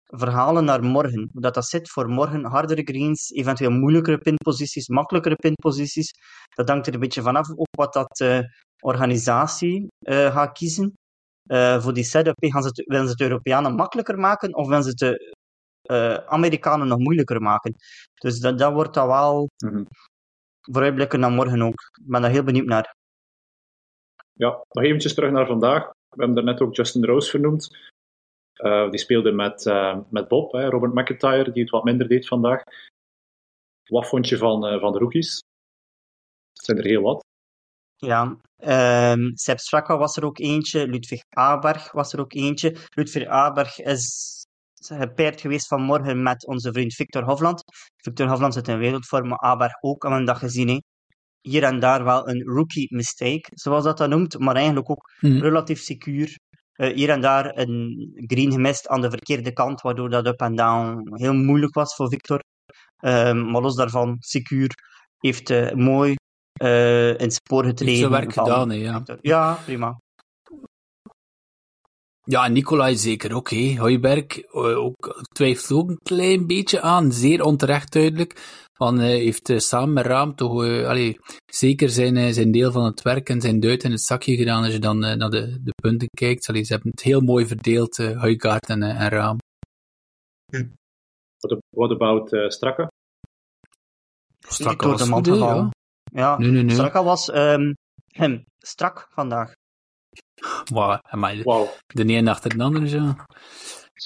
verhalen 0.06 0.64
naar 0.64 0.82
morgen. 0.84 1.28
Hoe 1.32 1.40
dat, 1.42 1.54
dat 1.54 1.66
zit 1.66 1.90
voor 1.90 2.08
morgen. 2.08 2.44
Hardere 2.44 2.82
greens, 2.82 3.30
eventueel 3.30 3.70
moeilijkere 3.70 4.18
pinposities, 4.18 4.88
makkelijkere 4.88 5.36
pinposities. 5.36 6.12
Dat 6.54 6.68
hangt 6.68 6.86
er 6.86 6.94
een 6.94 7.00
beetje 7.00 7.22
vanaf 7.22 7.50
ook 7.50 7.76
wat 7.76 7.92
dat 7.92 8.20
eh, 8.20 8.38
organisatie 8.80 9.86
eh, 9.98 10.32
gaat 10.32 10.52
kiezen. 10.58 10.92
Eh, 11.42 11.82
voor 11.82 11.92
die 11.92 12.04
setup, 12.04 12.34
gaan 12.38 12.62
ze 12.62 12.68
het, 12.68 12.84
willen 12.86 13.04
ze 13.06 13.10
het 13.10 13.20
Europeanen 13.20 13.74
makkelijker 13.74 14.18
maken 14.18 14.54
of 14.54 14.68
willen 14.68 14.82
ze 14.82 14.88
het 14.88 14.98
de 14.98 16.26
Amerikanen 16.26 16.88
nog 16.88 16.98
moeilijker 16.98 17.42
maken? 17.42 17.74
Dus 18.14 18.38
dat, 18.40 18.58
dat 18.58 18.72
wordt 18.72 18.94
dan 18.94 19.06
wel 19.06 19.48
Mhm. 19.64 19.84
vooruitblikken 20.60 21.20
naar 21.20 21.30
morgen 21.30 21.62
ook. 21.62 21.90
Ik 22.00 22.06
ben 22.06 22.22
daar 22.22 22.30
heel 22.30 22.42
benieuwd 22.44 22.66
naar. 22.66 22.94
Ja, 24.32 24.48
nog 24.70 24.84
eventjes 24.84 25.14
terug 25.14 25.30
naar 25.30 25.46
vandaag. 25.46 25.86
We 25.86 26.24
hebben 26.24 26.34
daarnet 26.34 26.60
ook 26.60 26.76
Justin 26.76 27.04
Rose 27.04 27.30
vernoemd. 27.30 27.76
Eh, 28.56 28.90
die 28.90 28.98
speelde 28.98 29.32
met, 29.32 29.66
eh, 29.66 29.98
met 30.08 30.28
Bob, 30.28 30.52
hè, 30.52 30.68
Robert 30.68 30.94
McIntyre, 30.94 31.52
die 31.52 31.62
het 31.62 31.70
wat 31.70 31.84
minder 31.84 32.08
deed 32.08 32.26
vandaag. 32.28 32.62
Wat 33.84 34.08
vond 34.08 34.28
je 34.28 34.36
van, 34.38 34.66
eh, 34.66 34.80
van 34.80 34.92
de 34.92 34.98
rookies? 34.98 35.42
Het 36.52 36.64
zijn 36.64 36.78
er 36.78 36.84
heel 36.84 37.02
wat. 37.02 37.24
Ja, 37.96 38.36
Um, 38.58 39.36
Sepp 39.36 39.58
Straka 39.58 39.96
was 39.96 40.16
er 40.16 40.24
ook 40.24 40.38
eentje. 40.38 40.88
Ludwig 40.88 41.22
Aberg 41.28 41.92
was 41.92 42.12
er 42.12 42.20
ook 42.20 42.32
eentje. 42.32 42.76
Ludwig 42.94 43.26
Aberg 43.26 43.80
is 43.80 44.32
gepaard 44.84 45.40
geweest 45.40 45.66
vanmorgen 45.66 46.22
met 46.22 46.46
onze 46.46 46.72
vriend 46.72 46.94
Victor 46.94 47.22
Hofland. 47.24 47.62
Victor 47.96 48.28
Hofland 48.28 48.54
zit 48.54 48.68
in 48.68 48.78
wereldvorm, 48.78 49.28
maar 49.28 49.38
Aberg 49.38 49.72
ook, 49.80 50.02
hebben 50.02 50.20
we 50.20 50.26
dat 50.26 50.36
gezien. 50.36 50.68
Hè. 50.68 50.78
Hier 51.40 51.62
en 51.62 51.80
daar 51.80 52.04
wel 52.04 52.28
een 52.28 52.42
rookie 52.42 52.94
mistake, 52.94 53.44
zoals 53.54 53.84
dat 53.84 53.98
dan 53.98 54.08
noemt, 54.10 54.38
maar 54.38 54.54
eigenlijk 54.56 54.90
ook 54.90 55.10
Mhm. 55.20 55.38
relatief 55.40 55.80
secuur. 55.80 56.38
Eh, 56.76 56.94
hier 56.94 57.10
en 57.10 57.20
daar 57.20 57.56
een 57.56 58.12
green 58.26 58.52
gemist 58.52 58.88
aan 58.88 59.00
de 59.00 59.10
verkeerde 59.10 59.52
kant, 59.52 59.80
waardoor 59.80 60.10
dat 60.10 60.26
up 60.26 60.40
en 60.40 60.54
down 60.54 61.14
heel 61.14 61.34
moeilijk 61.34 61.74
was 61.74 61.94
voor 61.94 62.08
Victor. 62.08 62.40
Ehm, 62.96 63.50
maar 63.50 63.62
los 63.62 63.76
daarvan, 63.76 64.16
secuur 64.18 64.70
heeft 65.18 65.50
eh, 65.50 65.72
mooi 65.72 66.14
eh, 66.52 67.08
in 67.08 67.14
het 67.16 67.34
spoor 67.34 67.64
getreden. 67.64 67.96
Zijn 67.96 68.10
werk 68.10 68.32
van 68.32 68.44
gedaan, 68.44 68.70
hè, 68.70 68.76
ja. 68.76 68.96
Victor. 68.96 69.18
Ja, 69.20 69.58
prima. 69.64 69.98
Ja, 72.24 72.48
Nicolai 72.48 72.96
zeker 72.96 73.34
ook. 73.34 73.50
Hé. 73.50 73.76
Hooiberg 73.78 74.38
eh, 74.38 74.78
ook, 74.78 75.24
twijfelt 75.32 75.80
ook 75.80 75.88
een 75.88 76.00
klein 76.02 76.46
beetje 76.46 76.80
aan. 76.80 77.12
Zeer 77.12 77.42
onterecht 77.42 77.92
duidelijk. 77.92 78.64
Want 78.76 78.98
hij 78.98 79.18
heeft 79.18 79.50
eh, 79.50 79.58
samen 79.58 79.92
met 79.92 80.06
Raam 80.06 80.34
toch 80.34 80.64
eh, 80.64 80.88
allee, 80.88 81.18
zeker 81.46 81.88
zijn, 81.90 82.16
eh, 82.16 82.32
zijn 82.32 82.50
deel 82.52 82.72
van 82.72 82.84
het 82.84 83.02
werk 83.02 83.28
en 83.28 83.40
zijn 83.40 83.60
duit 83.60 83.82
in 83.84 83.90
het 83.90 84.00
zakje 84.00 84.36
gedaan 84.36 84.64
als 84.64 84.72
je 84.72 84.78
dan 84.78 85.04
eh, 85.04 85.16
naar 85.16 85.30
de, 85.30 85.62
de 85.62 85.72
punten 85.82 86.08
kijkt. 86.08 86.48
Allee, 86.48 86.64
ze 86.64 86.72
hebben 86.72 86.90
het 86.90 87.02
heel 87.02 87.20
mooi 87.20 87.46
verdeeld, 87.46 87.98
uh, 87.98 88.20
Huigaard 88.20 88.68
en, 88.68 88.82
eh, 88.82 89.00
en 89.00 89.08
Raam. 89.08 89.38
What, 91.38 91.58
what 91.70 91.90
about 91.90 92.32
uh, 92.32 92.48
Strakke? 92.48 92.90
Strak 94.48 94.82
door 94.82 94.90
was 94.90 95.06
de 95.06 95.12
goed, 95.12 95.28
gevallen. 95.28 95.56
ja. 95.56 95.70
Ja, 96.12 96.38
Nee, 96.38 96.50
nee, 96.50 96.62
nee. 96.62 96.74
Straka 96.74 97.04
was 97.04 97.30
ehm, 97.30 97.72
hem 98.12 98.44
strak 98.58 99.06
vandaag. 99.10 99.52
Maar 100.72 101.40
Wauw. 101.42 101.68
de 101.86 102.04
een 102.12 102.28
achter 102.28 102.56
de 102.56 102.62
ander 102.62 102.88
zo. 102.88 103.14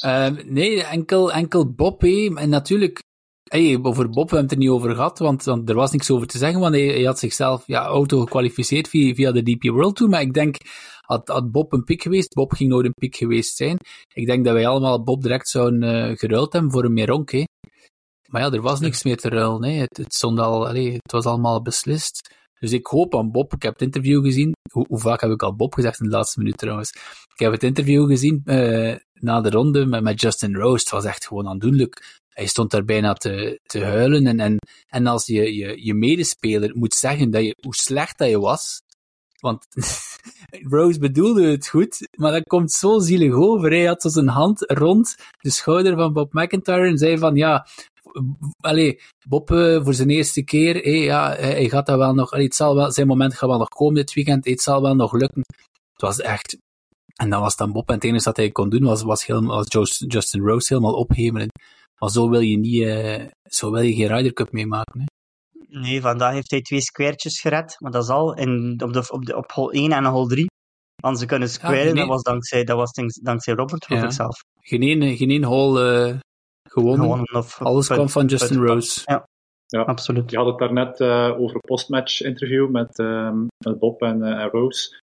Ehm, 0.00 0.52
nee, 0.52 0.84
enkel, 0.84 1.32
enkel 1.32 1.72
Bob, 1.72 2.00
hé. 2.00 2.34
En 2.34 2.48
natuurlijk, 2.48 3.02
hey, 3.50 3.78
over 3.82 4.08
Bob 4.08 4.30
hebben 4.30 4.36
we 4.36 4.42
het 4.42 4.52
er 4.52 4.58
niet 4.58 4.68
over 4.68 4.94
gehad, 4.94 5.18
want, 5.18 5.44
want 5.44 5.68
er 5.68 5.74
was 5.74 5.90
niks 5.90 6.10
over 6.10 6.26
te 6.26 6.38
zeggen, 6.38 6.60
want 6.60 6.74
hij, 6.74 6.86
hij 6.86 7.02
had 7.02 7.18
zichzelf 7.18 7.66
ja, 7.66 7.84
auto 7.84 8.20
gekwalificeerd 8.20 8.88
via, 8.88 9.14
via 9.14 9.32
de 9.32 9.42
DP 9.42 9.62
World 9.62 9.96
Tour, 9.96 10.10
maar 10.10 10.20
ik 10.20 10.34
denk, 10.34 10.56
had, 11.00 11.28
had 11.28 11.50
Bob 11.50 11.72
een 11.72 11.84
piek 11.84 12.02
geweest, 12.02 12.34
Bob 12.34 12.52
ging 12.52 12.70
nooit 12.70 12.86
een 12.86 12.94
piek 12.94 13.16
geweest 13.16 13.56
zijn, 13.56 13.76
ik 14.14 14.26
denk 14.26 14.44
dat 14.44 14.54
wij 14.54 14.66
allemaal 14.66 15.02
Bob 15.02 15.22
direct 15.22 15.48
zouden 15.48 15.82
uh, 15.82 16.16
geruild 16.16 16.52
hebben 16.52 16.70
voor 16.70 16.84
een 16.84 16.92
Meronk. 16.92 17.32
Maar 18.28 18.42
ja, 18.42 18.50
er 18.50 18.60
was 18.60 18.80
niks 18.80 19.02
meer 19.02 19.16
te 19.16 19.28
ruilen, 19.28 19.64
hè. 19.64 19.70
Het, 19.70 19.96
het, 19.96 20.14
stond 20.14 20.38
al, 20.38 20.66
allez, 20.66 20.92
het 20.92 21.12
was 21.12 21.24
allemaal 21.24 21.62
beslist. 21.62 22.34
Dus 22.60 22.72
ik 22.72 22.86
hoop 22.86 23.16
aan 23.16 23.30
Bob. 23.30 23.52
Ik 23.54 23.62
heb 23.62 23.72
het 23.72 23.82
interview 23.82 24.24
gezien. 24.24 24.52
Hoe, 24.72 24.86
hoe, 24.88 24.98
vaak 24.98 25.20
heb 25.20 25.30
ik 25.30 25.42
al 25.42 25.56
Bob 25.56 25.74
gezegd 25.74 26.00
in 26.00 26.06
de 26.06 26.16
laatste 26.16 26.38
minuut 26.38 26.58
trouwens? 26.58 26.90
Ik 27.34 27.38
heb 27.38 27.52
het 27.52 27.62
interview 27.62 28.06
gezien 28.06 28.42
uh, 28.44 28.96
na 29.12 29.40
de 29.40 29.50
ronde 29.50 29.86
met, 29.86 30.02
met 30.02 30.20
Justin 30.20 30.54
Rose. 30.54 30.82
Het 30.82 30.90
was 30.90 31.04
echt 31.04 31.26
gewoon 31.26 31.48
aandoenlijk. 31.48 32.19
Hij 32.40 32.48
stond 32.48 32.70
daar 32.70 32.84
bijna 32.84 33.12
te, 33.12 33.60
te 33.62 33.84
huilen. 33.84 34.26
En, 34.26 34.40
en, 34.40 34.56
en 34.88 35.06
als 35.06 35.26
je, 35.26 35.54
je 35.54 35.84
je 35.84 35.94
medespeler 35.94 36.76
moet 36.76 36.94
zeggen 36.94 37.30
dat 37.30 37.42
je, 37.42 37.56
hoe 37.60 37.74
slecht 37.74 38.18
dat 38.18 38.28
je 38.28 38.38
was. 38.38 38.82
Want 39.40 39.66
Rose 40.74 40.98
bedoelde 40.98 41.50
het 41.50 41.68
goed, 41.68 42.08
maar 42.16 42.32
dat 42.32 42.46
komt 42.46 42.72
zo 42.72 42.98
zielig 42.98 43.32
over. 43.32 43.70
Hij 43.70 43.84
had 43.84 44.02
zo 44.02 44.08
zijn 44.08 44.28
hand 44.28 44.60
rond 44.70 45.16
de 45.40 45.50
schouder 45.50 45.96
van 45.96 46.12
Bob 46.12 46.32
McIntyre 46.32 46.86
en 46.86 46.98
zei 46.98 47.18
van 47.18 47.34
ja, 47.34 47.66
allee, 48.60 49.00
Bob 49.28 49.50
uh, 49.50 49.84
voor 49.84 49.94
zijn 49.94 50.10
eerste 50.10 50.42
keer, 50.42 50.74
hey, 50.74 50.98
ja, 50.98 51.34
hij 51.34 51.68
gaat 51.68 51.86
dat 51.86 51.98
wel 51.98 52.14
nog, 52.14 52.30
het 52.30 52.54
zal 52.54 52.74
wel, 52.74 52.92
zijn 52.92 53.06
moment 53.06 53.34
gaat 53.34 53.48
wel 53.48 53.58
nog 53.58 53.68
komen 53.68 53.94
dit 53.94 54.12
weekend, 54.12 54.44
het 54.44 54.60
zal 54.60 54.82
wel 54.82 54.94
nog 54.94 55.12
lukken. 55.12 55.42
Het 55.92 56.02
was 56.02 56.20
echt, 56.20 56.58
en 57.16 57.30
dat 57.30 57.40
was 57.40 57.56
dan 57.56 57.72
Bob, 57.72 57.88
en 57.88 57.94
het 57.94 58.04
enige 58.04 58.24
dat 58.24 58.36
hij 58.36 58.50
kon 58.50 58.68
doen 58.68 58.82
was, 58.82 59.02
was, 59.02 59.26
helemaal, 59.26 59.64
was 59.68 60.04
Justin 60.08 60.42
Rose 60.42 60.74
helemaal 60.74 60.94
ophemelen. 60.98 61.48
Maar 62.00 62.10
zo 62.10 62.28
wil 62.28 62.40
je 62.40 62.58
niet, 62.58 62.82
uh, 62.82 63.26
zo 63.42 63.70
wil 63.70 63.82
je 63.82 63.94
geen 63.94 64.06
Ryder 64.06 64.32
Cup 64.32 64.52
meemaken. 64.52 65.00
Hè. 65.00 65.06
Nee, 65.80 66.00
vandaag 66.00 66.32
heeft 66.32 66.50
hij 66.50 66.60
twee 66.60 66.80
squaretjes 66.80 67.40
gered, 67.40 67.76
maar 67.78 67.90
dat 67.90 68.02
is 68.02 68.08
al 68.08 68.34
in, 68.34 68.80
op, 68.84 68.92
de, 68.92 69.04
op, 69.10 69.24
de, 69.24 69.36
op 69.36 69.52
hol 69.52 69.72
1 69.72 69.92
en 69.92 70.04
hol 70.04 70.26
3. 70.26 70.46
Want 71.02 71.18
ze 71.18 71.26
kunnen 71.26 71.48
squaren, 71.48 71.86
ja, 71.86 71.94
dat 71.94 72.06
was 72.06 72.22
dankzij, 72.22 72.64
dat 72.64 72.76
was 72.76 72.90
dankzij 73.22 73.54
Robert, 73.54 73.84
geloof 73.84 74.02
ja. 74.02 74.08
ik 74.08 74.14
zelf. 74.14 74.40
Geen 74.60 74.82
één, 74.82 75.16
geen 75.16 75.30
één 75.30 75.44
hole 75.44 76.08
uh, 76.08 76.18
gewonnen. 76.68 77.00
gewonnen 77.00 77.34
of, 77.34 77.62
Alles 77.62 77.88
kwam 77.88 78.08
van 78.08 78.26
Justin 78.26 78.56
punt, 78.56 78.68
Rose. 78.68 79.00
Ja. 79.04 79.24
ja, 79.66 79.82
absoluut. 79.82 80.30
Je 80.30 80.36
had 80.36 80.46
het 80.46 80.58
daarnet 80.58 81.00
uh, 81.00 81.40
over 81.40 81.54
een 81.54 81.60
postmatch 81.60 82.20
interview 82.20 82.70
met, 82.70 82.98
um, 82.98 83.46
met 83.64 83.78
Bob 83.78 84.02
en, 84.02 84.18
uh, 84.18 84.42
en 84.42 84.48
Rose. 84.48 85.00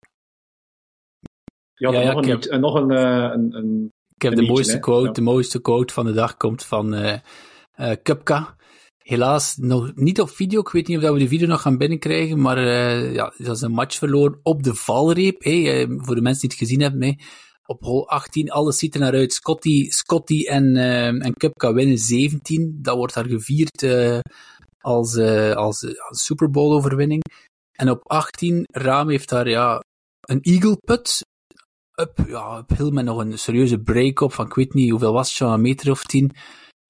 Je 1.74 1.86
had 1.86 1.94
ja, 1.94 2.00
ja, 2.00 2.12
nog, 2.12 2.22
een, 2.22 2.30
heb... 2.30 2.60
nog 2.60 2.74
een, 2.74 2.90
eh, 2.90 3.30
een, 3.32 3.54
een, 3.56 3.90
Ik 4.20 4.28
heb 4.28 4.34
de 4.34 4.40
liedje, 4.40 4.54
mooiste 4.54 4.78
quote, 4.78 5.06
ja. 5.06 5.12
de 5.12 5.20
mooiste 5.20 5.60
quote 5.60 5.92
van 5.94 6.06
de 6.06 6.12
dag 6.12 6.36
komt 6.36 6.64
van 6.64 6.94
uh, 6.94 7.16
uh, 7.76 7.92
Kupka. 8.02 8.56
Helaas 8.98 9.56
nog 9.56 9.92
niet 9.94 10.20
op 10.20 10.30
video. 10.30 10.60
Ik 10.60 10.68
weet 10.68 10.86
niet 10.86 10.96
of 10.98 11.12
we 11.12 11.18
de 11.18 11.28
video 11.28 11.46
nog 11.46 11.60
gaan 11.60 11.78
binnenkrijgen, 11.78 12.40
maar 12.40 12.58
uh, 12.58 13.14
ja, 13.14 13.32
dat 13.36 13.56
is 13.56 13.62
een 13.62 13.72
match 13.72 13.96
verloren 13.96 14.40
op 14.42 14.62
de 14.62 14.74
valreep. 14.74 15.42
Hey, 15.42 15.86
voor 15.90 16.14
de 16.14 16.20
mensen 16.20 16.48
die 16.48 16.50
het 16.50 16.58
gezien 16.58 16.80
hebben, 16.80 17.02
hey. 17.02 17.18
op 17.66 17.82
hol 17.82 18.08
18, 18.08 18.50
alles 18.50 18.78
ziet 18.78 18.94
er 18.94 19.00
naar 19.00 19.12
uit. 19.12 19.32
Scotty, 19.32 19.90
Scotty 19.90 20.44
en, 20.46 20.76
en 21.20 21.34
Kupka 21.34 21.72
winnen 21.72 21.98
17. 21.98 22.78
Dat 22.82 22.96
wordt 22.96 23.14
daar 23.14 23.28
gevierd 23.28 23.86
als, 24.78 25.18
als, 25.54 25.98
als 26.08 26.24
Super 26.24 26.50
Bowl 26.50 26.74
overwinning. 26.74 27.22
En 27.72 27.90
op 27.90 28.00
18, 28.10 28.64
Raam 28.72 29.08
heeft 29.08 29.28
daar 29.28 29.48
ja, 29.48 29.84
een 30.20 30.40
eagle 30.40 30.76
put 30.76 31.28
up, 32.00 32.28
ja, 32.28 32.64
uphill 32.68 32.90
met 32.90 33.04
nog 33.04 33.18
een 33.18 33.38
serieuze 33.38 33.78
break-up 33.78 34.32
van 34.32 34.46
ik 34.46 34.54
weet 34.54 34.74
niet 34.74 34.90
hoeveel 34.90 35.12
was 35.12 35.28
het, 35.28 35.36
zo'n 35.36 35.52
een 35.52 35.60
meter 35.60 35.90
of 35.90 36.02
tien. 36.02 36.30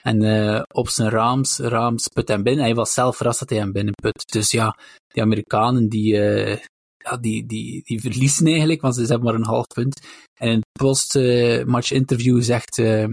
En 0.03 0.23
uh, 0.23 0.63
op 0.75 0.89
zijn 0.89 1.11
raams, 1.11 1.59
raams 1.59 2.09
put 2.09 2.29
hem 2.29 2.43
binnen. 2.43 2.65
Hij 2.65 2.75
was 2.75 2.93
zelf 2.93 3.17
verrast 3.17 3.39
dat 3.39 3.51
hij 3.51 3.59
hem 3.59 3.73
binnen 3.73 3.95
put. 4.03 4.33
Dus 4.33 4.51
ja, 4.51 4.79
die 5.07 5.23
Amerikanen 5.23 5.89
die, 5.89 6.15
uh, 6.15 6.57
ja, 6.97 7.17
die, 7.17 7.47
die, 7.47 7.83
die 7.85 8.01
verliezen 8.01 8.47
eigenlijk, 8.47 8.81
want 8.81 8.95
ze 8.95 9.01
hebben 9.01 9.23
maar 9.23 9.35
een 9.35 9.45
half 9.45 9.67
punt. 9.67 10.07
En 10.41 10.49
in 10.49 10.55
het 10.55 10.79
post-match 10.79 11.91
interview 11.91 12.43
zegt 12.43 12.79
uh, 12.79 13.07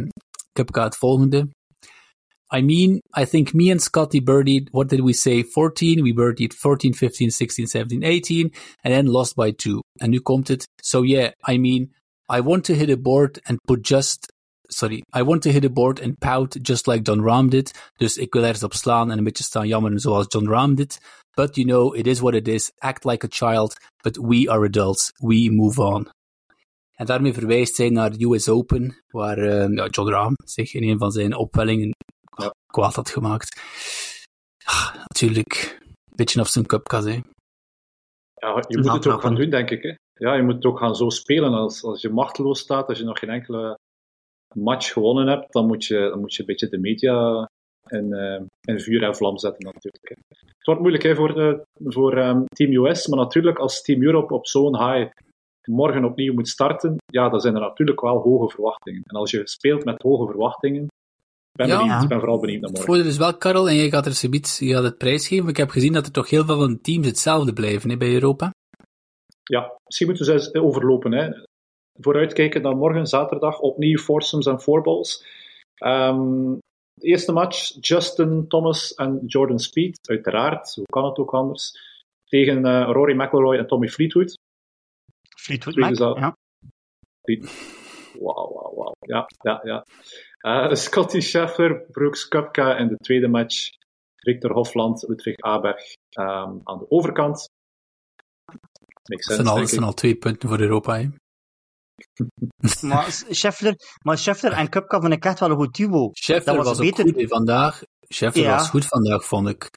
Kupka 0.52 0.84
het 0.84 0.98
volgende. 0.98 1.48
I 2.50 2.62
mean, 2.62 3.02
I 3.14 3.26
think 3.26 3.54
me 3.54 3.70
and 3.72 3.82
Scotty 3.82 4.22
birdied, 4.22 4.70
what 4.72 4.88
did 4.88 5.02
we 5.02 5.14
say, 5.14 5.44
14? 5.44 6.02
We 6.02 6.14
birdied 6.14 6.54
14, 6.54 6.94
15, 6.94 7.32
16, 7.32 7.68
17, 7.68 8.04
18, 8.04 8.52
and 8.84 8.94
then 8.94 9.08
lost 9.08 9.36
by 9.36 9.52
two. 9.52 9.82
And 10.00 10.12
nu 10.12 10.20
komt 10.20 10.48
het. 10.48 10.66
So 10.82 11.02
yeah, 11.02 11.32
I 11.44 11.58
mean, 11.58 11.92
I 12.30 12.40
want 12.42 12.66
to 12.66 12.76
hit 12.76 12.90
a 12.90 12.98
board 12.98 13.40
and 13.46 13.60
put 13.68 13.82
just, 13.82 14.28
sorry, 14.70 15.04
I 15.14 15.24
want 15.24 15.44
to 15.44 15.52
hit 15.52 15.66
a 15.66 15.70
board 15.70 16.00
and 16.00 16.20
pout 16.20 16.56
just 16.62 16.88
like 16.88 17.04
John 17.04 17.22
Rahm 17.22 17.50
did. 17.50 17.72
Dus 17.98 18.18
ik 18.18 18.34
wil 18.34 18.44
ergens 18.44 18.64
op 18.64 18.74
slaan 18.74 19.12
en 19.12 19.18
een 19.18 19.24
beetje 19.24 19.44
staan 19.44 19.68
jammeren 19.68 20.00
zoals 20.00 20.26
John 20.30 20.48
Rahm 20.48 20.76
did. 20.76 20.98
But 21.36 21.56
you 21.56 21.68
know, 21.68 21.96
it 21.96 22.08
is 22.08 22.20
what 22.20 22.34
it 22.34 22.48
is. 22.48 22.72
Act 22.82 23.06
like 23.06 23.26
a 23.26 23.30
child, 23.30 23.76
but 24.04 24.18
we 24.18 24.50
are 24.50 24.66
adults. 24.66 25.12
We 25.18 25.50
move 25.52 25.82
on. 25.82 26.10
En 26.98 27.06
daarmee 27.06 27.34
verwijst 27.34 27.78
hij 27.78 27.90
naar 27.90 28.18
de 28.18 28.26
US 28.26 28.50
Open, 28.50 29.04
waar 29.08 29.38
uh, 29.38 29.88
John 29.90 30.10
Rahm 30.10 30.34
zich 30.46 30.74
in 30.74 30.84
een 30.84 30.98
van 30.98 31.12
zijn 31.12 31.36
opwellingen. 31.36 31.96
Kwaad 32.78 32.96
had 32.96 33.10
gemaakt. 33.10 33.62
Ah, 34.66 34.96
natuurlijk, 34.96 35.78
een 35.82 36.16
beetje 36.16 36.40
op 36.40 36.48
zijn 36.48 36.66
cupkas, 36.66 37.06
hè. 37.06 37.20
Ja, 38.42 38.64
je 38.68 38.78
moet 38.78 38.92
het 38.92 39.08
ook 39.08 39.22
gaan 39.22 39.36
doen, 39.36 39.50
denk 39.50 39.70
ik. 39.70 39.84
Hè. 39.84 39.96
Ja, 40.14 40.34
je 40.36 40.44
moet 40.44 40.56
het 40.56 40.66
ook 40.66 40.78
gaan 40.78 40.96
zo 40.96 41.10
spelen. 41.10 41.54
Als, 41.54 41.84
als 41.84 42.02
je 42.02 42.10
machteloos 42.10 42.60
staat, 42.60 42.88
als 42.88 42.98
je 42.98 43.04
nog 43.04 43.20
geen 43.20 43.30
enkele 43.30 43.78
match 44.54 44.94
gewonnen 44.94 45.28
hebt, 45.28 45.54
dan 45.54 45.68
moet 45.68 45.86
je, 45.86 46.00
dan 46.10 46.20
moet 46.20 46.34
je 46.34 46.40
een 46.40 46.46
beetje 46.46 46.70
de 46.70 46.80
media 46.80 47.50
in, 47.88 48.06
uh, 48.14 48.42
in 48.62 48.80
vuur 48.80 49.04
en 49.04 49.16
vlam 49.16 49.38
zetten, 49.38 49.66
natuurlijk. 49.66 50.10
Hè. 50.10 50.16
Het 50.58 50.66
wordt 50.66 50.82
moeilijk 50.82 51.04
hè, 51.04 51.16
voor, 51.16 51.38
uh, 51.38 51.60
voor 51.84 52.18
um, 52.18 52.46
Team 52.46 52.86
US, 52.86 53.08
maar 53.08 53.20
natuurlijk 53.20 53.58
als 53.58 53.82
Team 53.82 54.04
Europe 54.04 54.34
op 54.34 54.48
zo'n 54.48 54.78
high 54.78 55.12
morgen 55.68 56.06
opnieuw 56.06 56.34
moet 56.34 56.48
starten, 56.48 56.96
ja, 57.06 57.30
dan 57.30 57.40
zijn 57.40 57.56
er 57.56 57.62
natuurlijk 57.62 58.02
wel 58.02 58.22
hoge 58.22 58.50
verwachtingen. 58.50 59.02
En 59.04 59.16
als 59.16 59.32
je 59.32 59.48
speelt 59.48 59.86
met 59.86 60.02
hoge 60.02 60.26
verwachtingen, 60.32 60.88
ben 61.58 61.68
ja, 61.68 61.78
benieuwd, 61.78 62.04
ik 62.04 62.10
ben 62.10 62.20
vooral 62.20 62.40
benieuwd 62.40 62.62
naar 62.62 62.72
morgen. 62.72 62.86
Het 62.88 62.96
voordeel 62.96 63.12
is 63.12 63.18
wel, 63.18 63.38
Karel, 63.38 63.70
en 63.70 63.76
jij 63.76 63.90
gaat 63.90 64.06
er 64.06 64.16
subiet, 64.16 64.58
je 64.60 64.74
gaat 64.74 64.84
het 64.84 64.98
prijsgeven. 64.98 65.50
Ik 65.50 65.58
heb 65.58 65.70
gezien 65.70 65.94
dat 65.94 66.06
er 66.06 66.12
toch 66.12 66.30
heel 66.30 66.46
veel 66.46 66.58
van 66.58 66.74
de 66.74 66.82
teams 66.82 67.06
hetzelfde 67.06 67.54
blijven 67.54 67.90
hè, 67.90 67.98
bij 67.98 68.14
Europa. 68.14 68.54
Ja, 69.44 69.78
misschien 69.86 70.08
moeten 70.08 70.26
we 70.26 70.32
eens 70.32 70.54
overlopen. 70.54 71.12
Hè. 71.12 71.32
Vooruitkijken 72.02 72.62
dan 72.62 72.78
morgen, 72.78 73.08
zaterdag, 73.08 73.60
opnieuw 73.60 73.98
foursomes 73.98 74.46
en 74.46 74.62
fourballs. 74.62 75.26
Um, 75.86 76.60
de 76.94 77.08
eerste 77.08 77.32
match, 77.32 77.78
Justin 77.80 78.48
Thomas 78.48 78.94
en 78.94 79.22
Jordan 79.26 79.60
Speed, 79.60 80.10
uiteraard, 80.10 80.76
hoe 80.76 80.86
kan 80.86 81.06
het 81.06 81.18
ook 81.18 81.34
anders, 81.34 81.72
tegen 82.26 82.66
uh, 82.66 82.90
Rory 82.92 83.22
McIlroy 83.22 83.58
en 83.58 83.68
Tommy 83.68 83.88
Fleetwood. 83.88 84.34
Fleetwood 85.38 85.76
Mac, 85.76 85.98
ja. 85.98 86.36
Wauw, 88.20 88.54
wauw, 88.54 88.74
wauw. 88.76 88.94
Ja, 89.00 89.28
ja, 89.44 89.62
ja. 89.64 89.86
Uh, 90.42 90.74
Scotty 90.74 91.20
Scheffler, 91.20 91.86
Brooks 91.92 92.28
Kupka 92.28 92.78
in 92.78 92.88
de 92.88 92.96
tweede 92.98 93.28
match. 93.28 93.70
Victor 94.16 94.52
Hofland, 94.52 95.04
Ludwig 95.08 95.38
Aberg 95.38 95.94
um, 96.20 96.62
aan 96.64 96.78
de 96.80 96.86
overkant. 96.90 97.50
Makes 99.10 99.26
Dat 99.28 99.36
sense, 99.36 99.36
zijn 99.36 99.48
al, 99.48 99.54
denk 99.56 99.60
dat 99.60 99.70
zijn 99.70 99.82
ik. 99.82 99.88
al 99.88 99.94
twee 99.94 100.16
punten 100.16 100.50
voor 100.50 100.60
Europa. 100.60 100.98
Hè. 101.00 101.08
Maar 102.90 103.12
Scheffler, 103.30 103.76
maar 104.04 104.18
Scheffler 104.18 104.52
en 104.52 104.70
Kupka 104.70 105.00
vond 105.00 105.14
ik 105.14 105.26
echt 105.26 105.40
wel 105.40 105.50
een 105.50 105.56
goed 105.56 105.76
duo. 105.76 106.10
Scheffler 106.12 106.56
Dat 106.56 106.66
was, 106.66 106.78
was 106.78 106.88
ook 106.88 106.96
beter. 106.96 107.14
goed 107.14 107.30
vandaag. 107.30 107.82
Scheffler 108.08 108.44
Ja. 108.44 108.56
was 108.56 108.70
goed 108.70 108.86
vandaag, 108.86 109.26
vond 109.26 109.50
ik. 109.50 109.70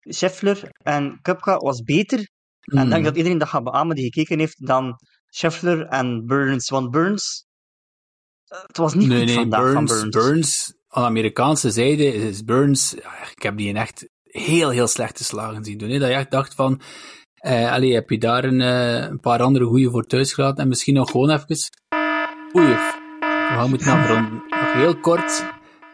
Scheffler 0.00 0.68
en 0.82 1.18
Kupka 1.22 1.56
was 1.56 1.82
beter. 1.82 2.28
En 2.60 2.82
ik 2.84 2.90
denk 2.90 3.04
dat 3.04 3.16
iedereen 3.16 3.38
dat 3.38 3.48
gaat 3.48 3.64
beamen 3.64 3.96
die 3.96 4.04
gekeken 4.04 4.38
heeft 4.38 4.66
dan 4.66 4.94
Scheffler 5.26 5.86
en 5.86 6.26
Burns. 6.26 6.68
Want 6.70 6.90
Burns, 6.90 7.44
eh, 7.46 7.53
het 8.66 8.76
was 8.76 8.94
niet 8.94 9.08
nee, 9.08 9.18
goed 9.18 9.26
nee, 9.26 9.34
vandaag 9.34 9.60
Burns, 9.60 9.92
van 9.92 10.10
Burns. 10.10 10.26
Burns, 10.26 10.74
aan 10.88 11.02
de 11.02 11.08
Amerikaanse 11.08 11.70
zijde 11.70 12.14
is 12.14 12.44
Burns, 12.44 12.94
ik 13.34 13.42
heb 13.42 13.56
die 13.56 13.68
in 13.68 13.76
echt 13.76 14.08
heel, 14.24 14.70
heel 14.70 14.86
slechte 14.86 15.24
slagen 15.24 15.64
zien 15.64 15.78
doen. 15.78 15.88
Hè. 15.88 15.98
Dat 15.98 16.08
je 16.08 16.14
echt 16.14 16.30
dacht 16.30 16.54
van, 16.54 16.80
eh, 17.34 17.72
allee, 17.72 17.94
heb 17.94 18.10
je 18.10 18.18
daar 18.18 18.44
een, 18.44 18.60
eh, 18.60 19.08
een 19.08 19.20
paar 19.20 19.42
andere 19.42 19.64
goeie 19.64 19.90
voor 19.90 20.06
thuis 20.06 20.32
gelaten 20.32 20.62
en 20.62 20.68
misschien 20.68 20.94
nog 20.94 21.10
gewoon 21.10 21.30
even... 21.30 21.56
Oei, 22.56 22.66
we 22.66 23.60
gaan 23.60 23.70
moeten 23.70 23.92
afronden. 23.92 24.42
Nog 24.48 24.72
heel 24.72 25.00
kort, 25.00 25.44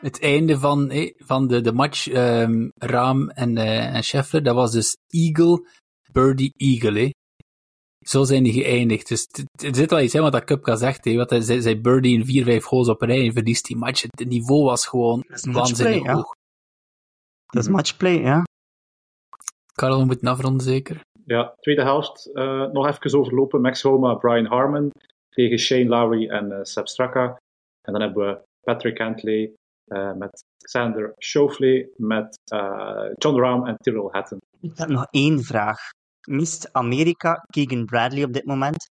het 0.00 0.20
einde 0.20 0.58
van, 0.58 0.92
van 1.16 1.46
de, 1.46 1.60
de 1.60 1.72
match, 1.72 2.08
ehm, 2.08 2.68
Raam 2.74 3.30
en, 3.30 3.56
eh 3.56 3.94
en 3.94 4.02
Scheffler, 4.02 4.42
dat 4.42 4.54
was 4.54 4.72
dus 4.72 4.96
Eagle, 5.08 5.66
Birdie, 6.12 6.52
Eagle. 6.56 7.14
Zo 8.10 8.24
zijn 8.24 8.42
die 8.42 8.52
geëindigd. 8.52 9.08
Dus 9.08 9.28
er 9.64 9.74
zit 9.74 9.90
wel 9.90 10.00
iets 10.00 10.14
in 10.14 10.22
wat 10.22 10.32
dat 10.32 10.44
Kupka 10.44 10.76
zegt. 10.76 11.04
Hè. 11.04 11.14
Wat 11.14 11.30
hij 11.30 11.40
zei, 11.40 11.60
zei 11.60 11.80
Birdie 11.80 12.18
in 12.18 12.24
vier, 12.24 12.44
vijf 12.44 12.64
goals 12.64 12.88
op 12.88 13.00
rij 13.00 13.26
en 13.26 13.32
verliest 13.32 13.66
die 13.66 13.76
match. 13.76 14.02
Het 14.02 14.28
niveau 14.28 14.64
was 14.64 14.86
gewoon 14.86 15.24
waanzinnig 15.50 16.02
ja. 16.02 16.14
hoog. 16.14 16.34
Dat 17.46 17.62
is 17.62 17.68
matchplay, 17.68 18.20
ja. 18.20 18.42
Karel, 19.72 19.98
we 19.98 20.04
moeten 20.04 20.28
afronden 20.28 20.66
zeker. 20.66 21.00
Ja, 21.24 21.54
tweede 21.60 21.82
helft 21.82 22.30
eh, 22.34 22.66
nog 22.66 22.86
even 22.86 23.18
overlopen. 23.18 23.60
Max 23.60 23.82
Homa, 23.82 24.14
Brian 24.14 24.46
Harmon 24.46 24.90
tegen 25.28 25.58
Shane 25.58 25.88
Lowry 25.88 26.28
en 26.28 26.52
eh 26.52 26.58
Seb 26.62 26.88
Straka. 26.88 27.36
En 27.82 27.92
dan 27.92 28.00
hebben 28.00 28.26
we 28.26 28.40
Patrick 28.60 28.94
Cantley 28.94 29.52
eh, 29.84 30.12
met 30.12 30.44
Xander 30.64 31.14
Schauffele, 31.18 31.90
met 31.96 32.38
eh, 32.52 33.10
John 33.18 33.40
Rahm 33.40 33.66
en 33.66 33.76
Tyrrell 33.76 34.08
Hatton. 34.10 34.38
Ik 34.60 34.78
heb 34.78 34.88
nog 34.88 35.06
één 35.10 35.42
vraag. 35.42 35.78
Mist 36.28 36.72
Amerika 36.72 37.44
Keegan 37.46 37.84
Bradley 37.84 38.24
op 38.24 38.32
dit 38.32 38.44
moment? 38.44 38.90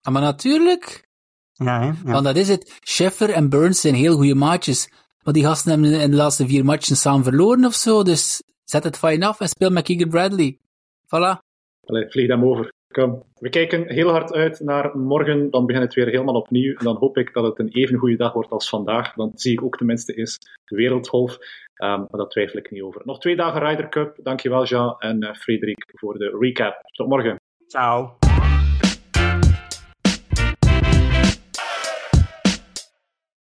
Ah, 0.00 0.12
maar 0.12 0.22
natuurlijk, 0.22 1.08
Ja, 1.52 1.80
hè? 1.80 1.86
Ja. 1.86 2.12
want 2.12 2.24
dat 2.24 2.36
is 2.36 2.48
het. 2.48 2.78
Scheffer 2.80 3.30
en 3.30 3.48
Burns 3.48 3.80
zijn 3.80 3.94
heel 3.94 4.14
goede 4.16 4.34
maatjes. 4.34 4.88
Maar 5.22 5.34
die 5.34 5.44
gasten 5.44 5.70
hebben 5.70 6.00
in 6.00 6.10
de 6.10 6.16
laatste 6.16 6.46
vier 6.46 6.64
matchen 6.64 6.96
samen 6.96 7.24
verloren 7.24 7.64
of 7.64 7.74
zo. 7.74 8.02
Dus 8.02 8.42
zet 8.64 8.84
het 8.84 8.96
fijn 8.98 9.22
af 9.22 9.40
en 9.40 9.48
speel 9.48 9.70
met 9.70 9.84
Keegan 9.84 10.08
Bradley. 10.08 10.58
Voilà. 11.06 11.38
Allee, 11.86 12.10
vlieg 12.10 12.28
hem 12.28 12.44
over. 12.44 12.72
Kom. 12.94 13.22
We 13.34 13.48
kijken 13.48 13.88
heel 13.92 14.10
hard 14.10 14.32
uit 14.32 14.60
naar 14.60 14.96
morgen. 14.98 15.50
Dan 15.50 15.66
begint 15.66 15.84
het 15.84 15.94
weer 15.94 16.06
helemaal 16.06 16.34
opnieuw. 16.34 16.76
En 16.76 16.84
dan 16.84 16.96
hoop 16.96 17.16
ik 17.16 17.32
dat 17.32 17.44
het 17.44 17.58
een 17.58 17.68
even 17.68 17.98
goede 17.98 18.16
dag 18.16 18.32
wordt 18.32 18.50
als 18.50 18.68
vandaag. 18.68 19.14
Dan 19.14 19.30
zie 19.34 19.52
ik 19.52 19.62
ook 19.62 19.76
tenminste 19.76 20.12
eens 20.14 20.38
de 20.64 20.76
wereldgolf. 20.76 21.38
Ehm, 21.80 21.98
maar 21.98 22.20
dat 22.20 22.30
twijfel 22.30 22.58
ik 22.58 22.70
niet 22.70 22.82
over. 22.82 23.02
Nog 23.04 23.20
twee 23.20 23.36
dagen 23.36 23.60
Ryder 23.60 23.88
Cup. 23.88 24.16
Dankjewel, 24.22 24.64
Jean 24.64 24.94
en 24.98 25.22
eh, 25.22 25.34
Frederik, 25.34 25.92
voor 25.94 26.18
de 26.18 26.36
recap. 26.40 26.80
Tot 26.82 27.08
morgen. 27.08 27.40
Ciao. 27.66 28.18